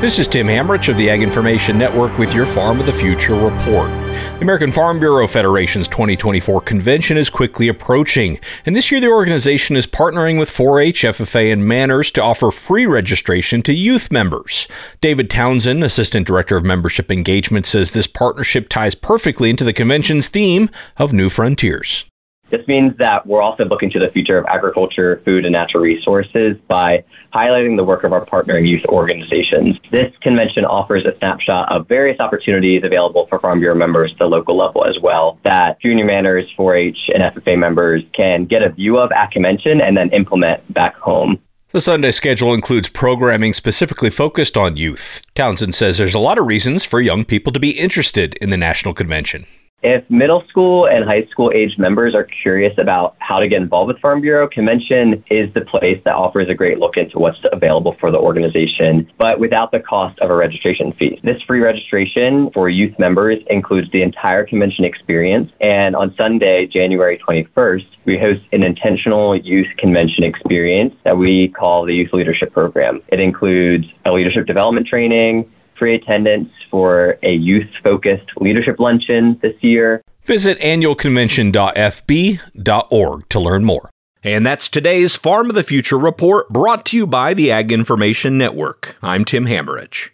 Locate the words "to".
12.12-12.22, 13.62-13.72, 23.90-23.98, 47.52-47.60, 53.38-53.46, 83.28-83.40, 86.86-86.96